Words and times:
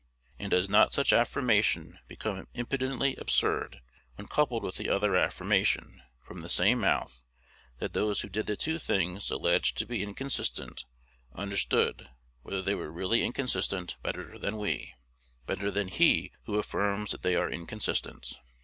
And 0.39 0.49
does 0.49 0.67
not 0.67 0.95
such 0.95 1.13
affirmation 1.13 1.99
become 2.07 2.47
impudently 2.55 3.15
absurd 3.17 3.81
when 4.15 4.25
coupled 4.25 4.63
with 4.63 4.77
the 4.77 4.89
other 4.89 5.15
affirmation, 5.15 6.01
from 6.25 6.41
the 6.41 6.49
same 6.49 6.79
mouth, 6.79 7.21
that 7.77 7.93
those 7.93 8.21
who 8.21 8.27
did 8.27 8.47
the 8.47 8.57
two 8.57 8.79
things 8.79 9.29
alleged 9.29 9.77
to 9.77 9.85
be 9.85 10.01
inconsistent 10.01 10.85
understood 11.35 12.09
whether 12.41 12.63
they 12.63 12.73
were 12.73 12.91
really 12.91 13.23
inconsistent 13.23 13.95
better 14.01 14.39
than 14.39 14.57
we, 14.57 14.95
better 15.45 15.69
than 15.69 15.87
he 15.87 16.31
who 16.45 16.57
affirms 16.57 17.11
that 17.11 17.21
they 17.21 17.35
are 17.35 17.51
inconsistent? 17.51 18.39